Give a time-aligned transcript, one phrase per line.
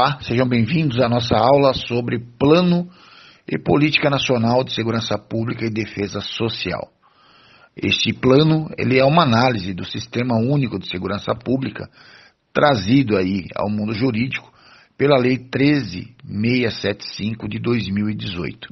[0.00, 2.88] Olá, sejam bem-vindos à nossa aula sobre Plano
[3.50, 6.88] e Política Nacional de Segurança Pública e Defesa Social.
[7.76, 11.90] Este plano ele é uma análise do Sistema Único de Segurança Pública
[12.52, 14.48] trazido aí ao mundo jurídico
[14.96, 18.68] pela Lei 13675 de 2018.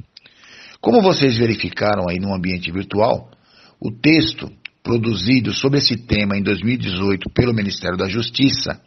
[0.80, 3.32] Como vocês verificaram aí no ambiente virtual,
[3.80, 4.48] o texto
[4.80, 8.80] produzido sobre esse tema em 2018 pelo Ministério da Justiça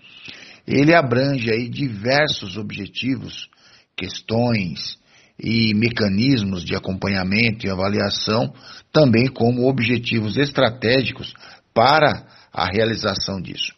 [0.69, 3.49] ele abrange aí diversos objetivos,
[3.97, 4.99] questões
[5.39, 8.53] e mecanismos de acompanhamento e avaliação,
[8.93, 11.33] também como objetivos estratégicos
[11.73, 13.73] para a realização disso.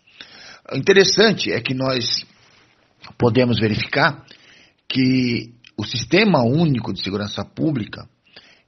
[0.69, 2.25] O interessante é que nós
[3.17, 4.25] podemos verificar
[4.89, 8.05] que o Sistema Único de Segurança Pública,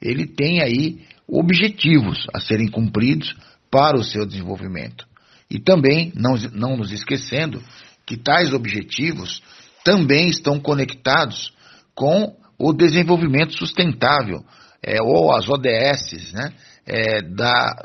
[0.02, 3.36] ele tem aí objetivos a serem cumpridos
[3.70, 5.06] para o seu desenvolvimento.
[5.50, 7.62] E também, não, não nos esquecendo,
[8.06, 9.42] que tais objetivos
[9.84, 11.54] também estão conectados
[11.96, 14.44] com o desenvolvimento sustentável,
[14.82, 16.54] é, ou as ODS, né,
[16.86, 17.76] é, da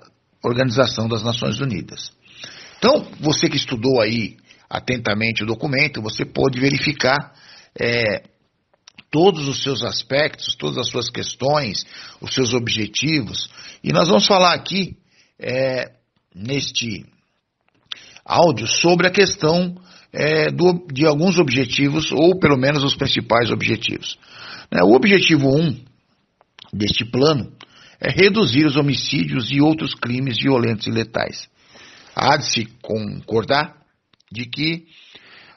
[0.42, 2.12] Organização das Nações Unidas.
[2.78, 4.36] Então, você que estudou aí
[4.70, 7.32] atentamente o documento, você pode verificar
[7.80, 8.22] é,
[9.10, 11.84] todos os seus aspectos, todas as suas questões,
[12.20, 13.48] os seus objetivos,
[13.82, 14.96] e nós vamos falar aqui,
[15.40, 15.92] é,
[16.34, 17.04] neste
[18.24, 19.74] áudio, sobre a questão
[20.12, 24.18] é, do, de alguns objetivos, ou pelo menos os principais objetivos.
[24.70, 25.84] Né, o objetivo 1 um
[26.72, 27.52] deste plano
[28.00, 31.48] é reduzir os homicídios e outros crimes violentos e letais.
[32.14, 33.76] Há de se concordar
[34.30, 34.86] de que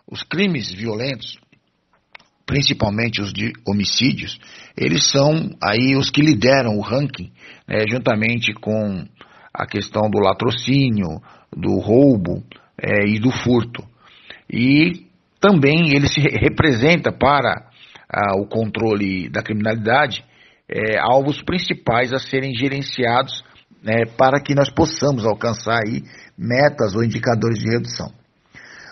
[0.09, 1.37] os crimes violentos,
[2.45, 4.39] principalmente os de homicídios,
[4.75, 7.31] eles são aí os que lideram o ranking,
[7.67, 9.05] né, juntamente com
[9.53, 11.21] a questão do latrocínio,
[11.55, 12.43] do roubo
[12.81, 13.90] é, e do furto
[14.51, 15.07] e
[15.39, 17.69] também ele se representa para
[18.09, 20.23] ah, o controle da criminalidade
[20.69, 23.43] é, alvos principais a serem gerenciados
[23.81, 26.03] né, para que nós possamos alcançar aí
[26.37, 28.11] metas ou indicadores de redução.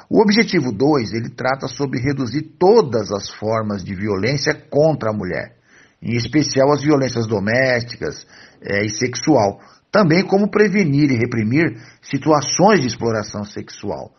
[0.09, 5.55] O objetivo 2, ele trata sobre reduzir todas as formas de violência contra a mulher,
[6.01, 8.25] em especial as violências domésticas
[8.61, 9.59] é, e sexual,
[9.91, 14.11] também como prevenir e reprimir situações de exploração sexual,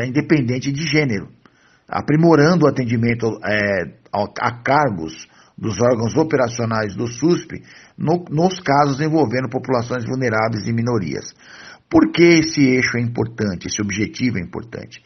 [0.00, 1.28] é independente de gênero,
[1.88, 7.62] aprimorando o atendimento é, a cargos dos órgãos operacionais do SUSP
[7.96, 11.34] no, nos casos envolvendo populações vulneráveis e minorias.
[11.90, 15.02] Por que esse eixo é importante, esse objetivo é importante?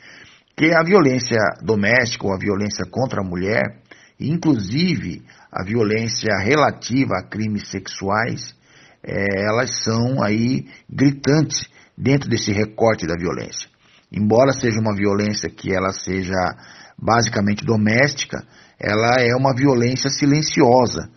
[0.56, 3.82] Que a violência doméstica ou a violência contra a mulher,
[4.20, 8.54] inclusive a violência relativa a crimes sexuais,
[9.02, 11.68] é, elas são aí gritantes
[11.98, 13.68] dentro desse recorte da violência
[14.16, 16.34] embora seja uma violência que ela seja
[16.98, 18.42] basicamente doméstica,
[18.80, 21.08] ela é uma violência silenciosa.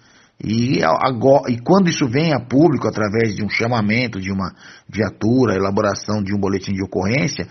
[0.42, 4.54] E, agora, e quando isso vem a público através de um chamamento, de uma
[4.88, 7.48] viatura, elaboração de um boletim de ocorrência,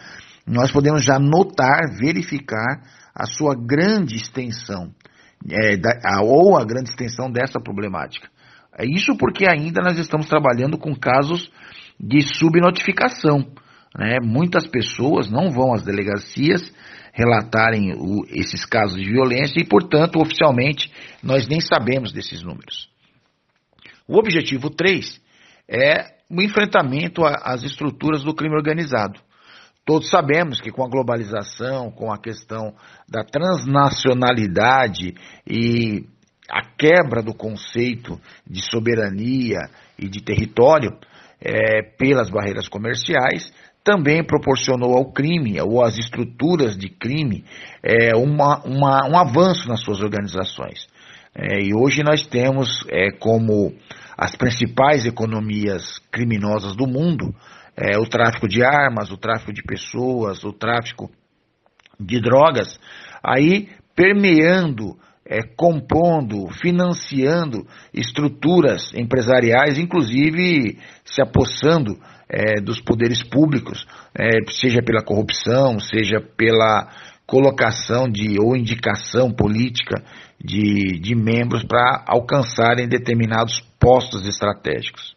[0.47, 2.81] nós podemos já notar, verificar
[3.15, 4.91] a sua grande extensão,
[5.51, 8.29] é, da, a, ou a grande extensão dessa problemática.
[8.79, 11.51] É isso porque ainda nós estamos trabalhando com casos
[12.01, 13.45] de subnotificação.
[13.97, 14.19] Né?
[14.23, 16.73] Muitas pessoas não vão às delegacias
[17.13, 22.89] relatarem o, esses casos de violência e, portanto, oficialmente, nós nem sabemos desses números.
[24.07, 25.21] O objetivo 3
[25.69, 29.21] é o enfrentamento às estruturas do crime organizado.
[29.85, 32.75] Todos sabemos que com a globalização, com a questão
[33.09, 35.15] da transnacionalidade
[35.47, 36.05] e
[36.51, 39.61] a quebra do conceito de soberania
[39.99, 40.97] e de território
[41.41, 43.51] é, pelas barreiras comerciais,
[43.89, 47.43] também proporcionou ao crime ou às estruturas de crime
[47.83, 50.87] é, uma, uma, um avanço nas suas organizações.
[51.35, 53.73] É, e hoje nós temos é, como
[54.15, 57.35] as principais economias criminosas do mundo
[57.75, 61.11] é, o tráfico de armas, o tráfico de pessoas, o tráfico
[61.99, 62.79] de drogas,
[63.23, 71.99] aí permeando, é, compondo, financiando estruturas empresariais, inclusive se apossando
[72.29, 76.89] é, dos poderes públicos, é, seja pela corrupção, seja pela
[77.27, 80.03] colocação de ou indicação política
[80.43, 85.15] de, de membros para alcançarem determinados postos estratégicos.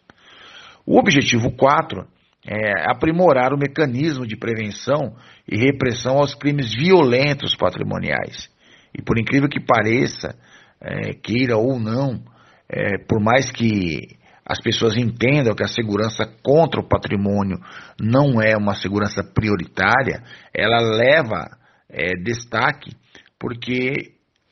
[0.86, 2.06] O objetivo 4
[2.46, 5.16] é aprimorar o mecanismo de prevenção
[5.48, 8.50] e repressão aos crimes violentos patrimoniais.
[8.98, 10.36] E por incrível que pareça,
[10.82, 12.22] é, queira ou não,
[12.68, 14.18] é, por mais que
[14.52, 17.58] as pessoas entendam que a segurança contra o patrimônio
[17.98, 20.22] não é uma segurança prioritária,
[20.54, 21.58] ela leva
[21.90, 22.92] é, destaque
[23.40, 24.12] porque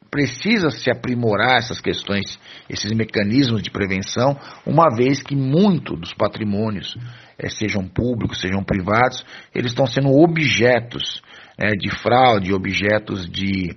[0.10, 6.98] precisa se aprimorar essas questões, esses mecanismos de prevenção, uma vez que muito dos patrimônios,
[7.38, 11.22] é, sejam públicos, sejam privados, eles estão sendo objetos
[11.58, 13.76] é, de fraude, objetos de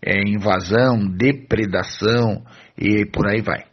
[0.00, 2.44] é, invasão, depredação
[2.78, 3.64] e por aí vai.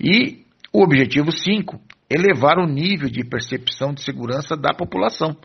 [0.00, 0.41] E
[0.72, 5.36] o objetivo 5, elevar o nível de percepção de segurança da população.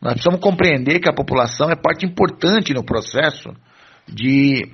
[0.00, 3.50] Nós precisamos compreender que a população é parte importante no processo
[4.06, 4.70] de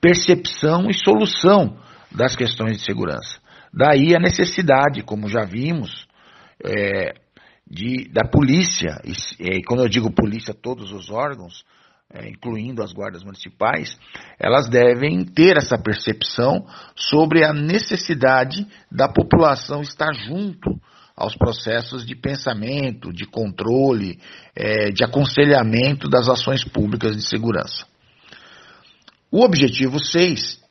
[0.00, 1.78] percepção e solução
[2.12, 3.40] das questões de segurança.
[3.72, 6.06] Daí a necessidade, como já vimos,
[6.64, 7.14] é,
[7.66, 11.64] de, da polícia, e, e, quando eu digo polícia, todos os órgãos,
[12.14, 13.98] é, incluindo as guardas municipais,
[14.38, 16.64] elas devem ter essa percepção
[16.94, 20.70] sobre a necessidade da população estar junto
[21.16, 24.20] aos processos de pensamento, de controle,
[24.54, 27.84] é, de aconselhamento das ações públicas de segurança.
[29.30, 30.63] O objetivo 6,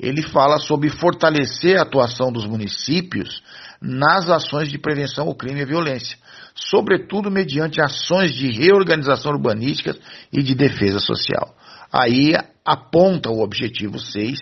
[0.00, 3.42] ele fala sobre fortalecer a atuação dos municípios
[3.80, 6.16] nas ações de prevenção ao crime e à violência,
[6.54, 9.94] sobretudo mediante ações de reorganização urbanística
[10.32, 11.54] e de defesa social.
[11.92, 14.38] Aí aponta o objetivo 6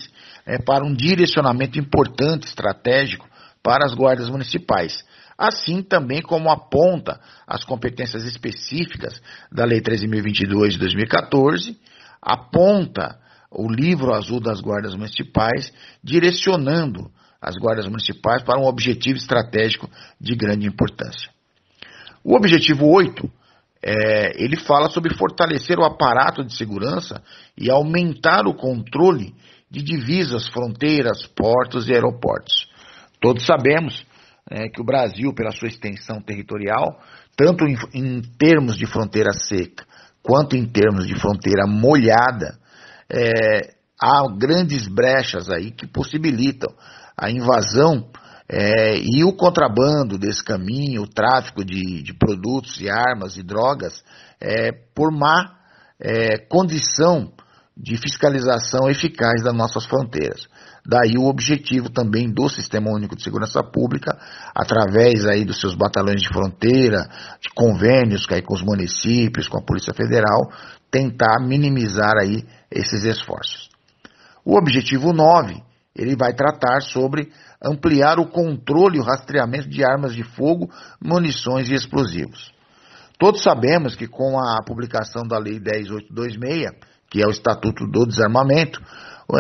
[0.46, 3.28] é, para um direcionamento importante, estratégico,
[3.62, 5.04] para as guardas municipais,
[5.36, 9.20] assim também como aponta as competências específicas
[9.50, 11.78] da Lei 13.022 de 2014,
[12.22, 13.18] aponta
[13.50, 15.72] o livro azul das guardas municipais,
[16.02, 17.10] direcionando
[17.40, 19.88] as guardas municipais para um objetivo estratégico
[20.20, 21.30] de grande importância.
[22.24, 23.30] O objetivo 8,
[23.82, 27.22] é, ele fala sobre fortalecer o aparato de segurança
[27.56, 29.34] e aumentar o controle
[29.70, 32.68] de divisas, fronteiras, portos e aeroportos.
[33.20, 34.04] Todos sabemos
[34.50, 37.00] é, que o Brasil, pela sua extensão territorial,
[37.36, 39.86] tanto em, em termos de fronteira seca
[40.22, 42.57] quanto em termos de fronteira molhada,
[43.10, 46.72] é, há grandes brechas aí que possibilitam
[47.16, 48.08] a invasão
[48.50, 54.02] é, e o contrabando desse caminho, o tráfico de, de produtos e armas e drogas,
[54.40, 55.58] é, por má
[56.00, 57.32] é, condição
[57.76, 60.48] de fiscalização eficaz das nossas fronteiras.
[60.84, 64.18] Daí o objetivo também do Sistema Único de Segurança Pública,
[64.54, 67.06] através aí dos seus batalhões de fronteira,
[67.42, 70.50] de convênios aí com os municípios, com a Polícia Federal,
[70.90, 73.68] tentar minimizar aí esses esforços.
[74.44, 75.62] O objetivo 9,
[75.94, 77.30] ele vai tratar sobre
[77.62, 80.70] ampliar o controle e o rastreamento de armas de fogo,
[81.02, 82.52] munições e explosivos.
[83.18, 86.70] Todos sabemos que com a publicação da Lei 10826,
[87.10, 88.80] que é o Estatuto do Desarmamento,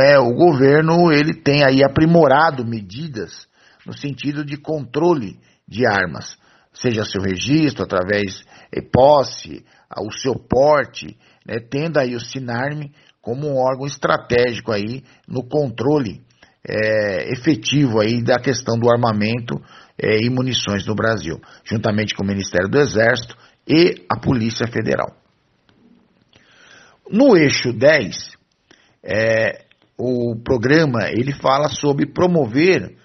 [0.00, 3.46] é, o governo ele tem aí aprimorado medidas
[3.86, 6.36] no sentido de controle de armas,
[6.72, 9.64] seja seu registro através de posse,
[9.96, 11.16] o seu porte,
[11.46, 12.92] né, tendo aí o Sinarme
[13.28, 16.22] como um órgão estratégico aí no controle
[16.66, 19.60] é, efetivo aí da questão do armamento
[20.02, 23.36] é, e munições no Brasil, juntamente com o Ministério do Exército
[23.68, 25.14] e a Polícia Federal.
[27.10, 28.16] No eixo 10,
[29.04, 29.66] é,
[29.98, 32.96] o programa ele fala sobre promover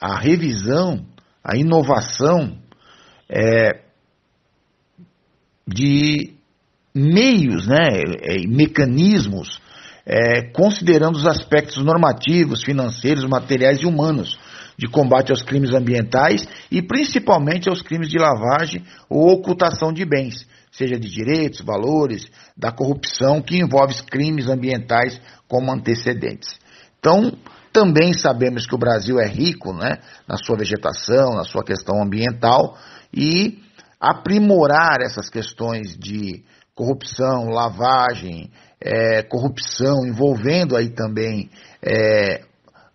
[0.00, 1.04] a revisão,
[1.42, 2.56] a inovação
[3.28, 3.82] é,
[5.66, 6.36] de
[6.94, 7.86] meios, né,
[8.20, 9.60] é, mecanismos,
[10.04, 14.38] é, considerando os aspectos normativos, financeiros, materiais e humanos
[14.76, 20.46] de combate aos crimes ambientais e principalmente aos crimes de lavagem ou ocultação de bens,
[20.70, 26.58] seja de direitos, valores, da corrupção que envolve crimes ambientais como antecedentes.
[26.98, 27.32] Então,
[27.72, 32.76] também sabemos que o Brasil é rico né, na sua vegetação, na sua questão ambiental
[33.14, 33.58] e
[34.00, 36.42] aprimorar essas questões de
[36.74, 38.50] corrupção, lavagem,
[38.80, 41.50] é, corrupção, envolvendo aí também
[41.82, 42.42] é,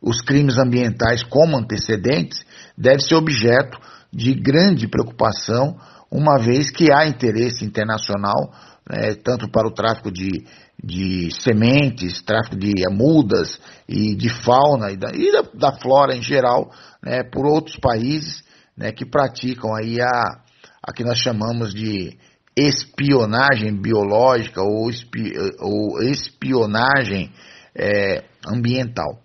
[0.02, 2.46] os crimes ambientais como antecedentes,
[2.78, 3.80] deve ser objeto
[4.12, 5.78] de grande preocupação,
[6.10, 8.52] uma vez que há interesse internacional,
[8.90, 10.46] né, tanto para o tráfico de,
[10.82, 16.22] de sementes, tráfico de mudas e de fauna e da, e da, da flora em
[16.22, 16.72] geral,
[17.04, 18.44] né, por outros países
[18.78, 20.42] né, que praticam aí a,
[20.82, 22.18] a que nós chamamos de
[22.58, 27.32] espionagem biológica ou, espi, ou espionagem
[27.76, 29.22] é, ambiental.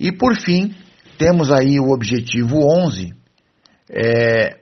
[0.00, 0.74] E por fim,
[1.18, 3.12] temos aí o objetivo 11
[3.90, 4.58] é,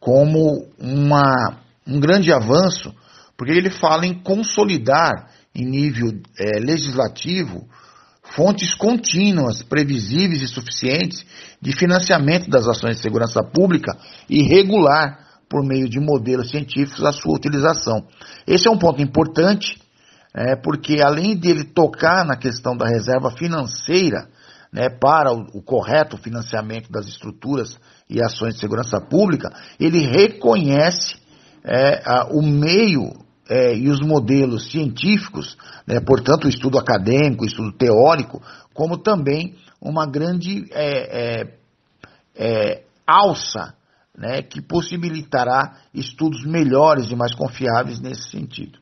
[0.00, 2.94] como uma, um grande avanço,
[3.36, 7.68] porque ele fala em consolidar em nível é, legislativo
[8.34, 11.24] fontes contínuas, previsíveis e suficientes
[11.60, 13.96] de financiamento das ações de segurança pública
[14.28, 18.06] e regular por meio de modelos científicos, a sua utilização.
[18.46, 19.80] Esse é um ponto importante,
[20.34, 24.28] é, porque além dele tocar na questão da reserva financeira,
[24.72, 27.78] né, para o, o, correto financiamento das estruturas
[28.08, 29.50] e ações de segurança pública,
[29.80, 31.16] ele reconhece
[31.64, 33.12] é, a, o meio
[33.48, 38.42] é, e os modelos científicos, né, portanto, o estudo acadêmico, o estudo teórico,
[38.74, 41.58] como também uma grande é, é,
[42.36, 43.74] é, alça
[44.18, 48.78] né, que possibilitará estudos melhores e mais confiáveis nesse sentido.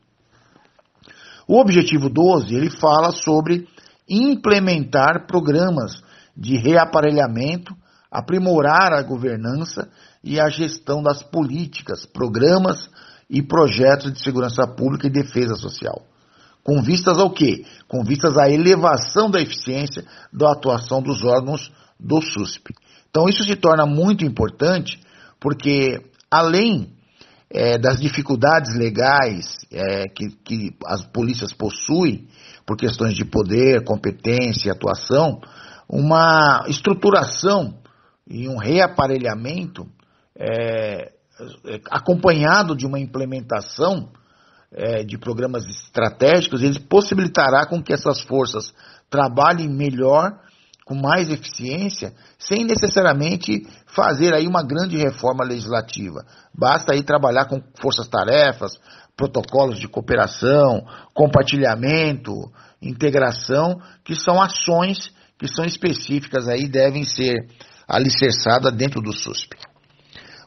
[1.47, 3.67] O objetivo 12, ele fala sobre
[4.09, 6.01] implementar programas
[6.35, 7.75] de reaparelhamento,
[8.11, 9.87] aprimorar a governança
[10.23, 12.89] e a gestão das políticas, programas
[13.29, 16.01] e projetos de segurança pública e defesa social.
[16.63, 17.63] Com vistas ao quê?
[17.87, 20.03] Com vistas à elevação da eficiência
[20.33, 22.73] da atuação dos órgãos do SUSP.
[23.09, 24.99] Então isso se torna muito importante
[25.39, 26.93] porque, além
[27.49, 32.27] é, das dificuldades legais é, que, que as polícias possuem,
[32.65, 35.39] por questões de poder, competência e atuação,
[35.87, 37.79] uma estruturação
[38.29, 39.87] e um reaparelhamento
[40.37, 41.13] é,
[41.89, 44.09] acompanhado de uma implementação
[44.71, 48.73] é, de programas estratégicos, ele possibilitará com que essas forças
[49.09, 50.37] trabalhem melhor
[50.87, 56.25] com mais eficiência, sem necessariamente fazer aí uma grande reforma legislativa.
[56.57, 58.71] Basta aí trabalhar com forças-tarefas,
[59.17, 62.31] protocolos de cooperação, compartilhamento,
[62.81, 67.35] integração, que são ações que são específicas aí devem ser
[67.87, 69.55] alicerçadas dentro do SUSP.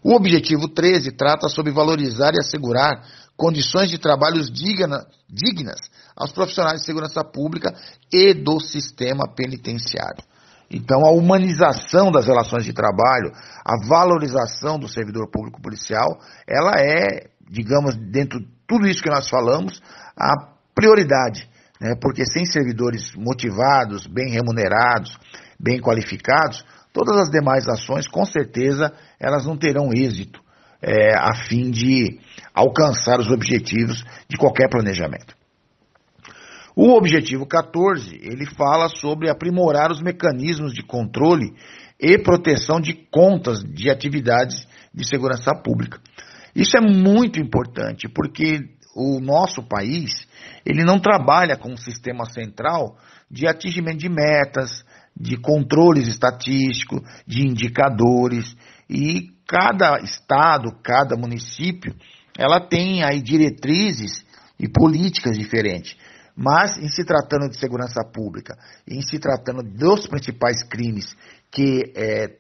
[0.03, 3.05] O objetivo 13 trata sobre valorizar e assegurar
[3.37, 5.79] condições de trabalhos digna, dignas
[6.17, 7.75] aos profissionais de segurança pública
[8.11, 10.30] e do sistema penitenciário.
[10.71, 13.33] Então, a humanização das relações de trabalho,
[13.65, 19.29] a valorização do servidor público policial, ela é, digamos, dentro de tudo isso que nós
[19.29, 19.83] falamos,
[20.17, 20.31] a
[20.73, 21.49] prioridade.
[21.81, 21.95] Né?
[22.01, 25.19] Porque sem servidores motivados, bem remunerados,
[25.59, 30.41] bem qualificados, todas as demais ações, com certeza, elas não terão êxito
[30.81, 32.21] é, a fim de
[32.55, 35.40] alcançar os objetivos de qualquer planejamento.
[36.83, 41.53] O objetivo 14, ele fala sobre aprimorar os mecanismos de controle
[42.01, 46.01] e proteção de contas de atividades de segurança pública.
[46.57, 48.61] Isso é muito importante, porque
[48.97, 50.27] o nosso país,
[50.65, 52.97] ele não trabalha com um sistema central
[53.31, 54.83] de atingimento de metas,
[55.15, 58.57] de controles estatísticos, de indicadores,
[58.89, 61.95] e cada estado, cada município,
[62.39, 64.25] ela tem aí diretrizes
[64.59, 65.95] e políticas diferentes.
[66.37, 68.57] Mas, em se tratando de segurança pública,
[68.89, 71.17] em se tratando dos principais crimes
[71.51, 72.37] que é,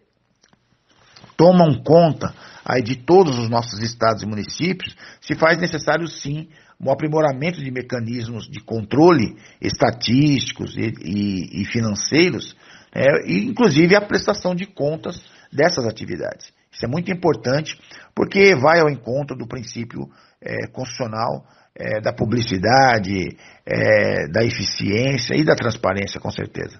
[1.37, 6.49] tomam conta aí de todos os nossos estados e municípios, se faz necessário sim
[6.80, 12.56] um aprimoramento de mecanismos de controle estatísticos e, e, e financeiros,
[12.94, 16.52] é, e inclusive a prestação de contas dessas atividades.
[16.73, 17.78] Isso é muito importante
[18.14, 20.09] porque vai ao encontro do princípio
[20.40, 21.44] é, constitucional
[21.80, 26.78] é, da publicidade, é, da eficiência e da transparência, com certeza.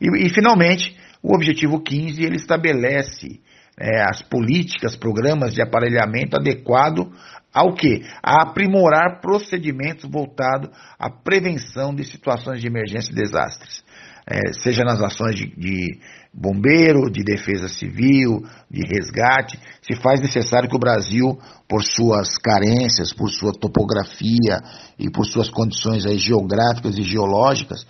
[0.00, 3.40] E, e finalmente, o objetivo 15 ele estabelece
[3.78, 7.12] é, as políticas, programas de aparelhamento adequado
[7.52, 8.02] ao que?
[8.22, 13.84] A aprimorar procedimentos voltados à prevenção de situações de emergência e desastres
[14.26, 15.98] é, seja nas ações de, de
[16.32, 21.38] bombeiro, de defesa civil, de resgate, se faz necessário que o Brasil,
[21.68, 24.60] por suas carências, por sua topografia
[24.98, 27.86] e por suas condições aí geográficas e geológicas,